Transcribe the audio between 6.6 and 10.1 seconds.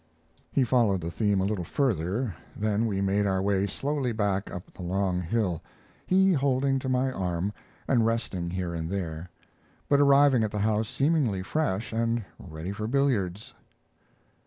to my arm, and resting here and there, but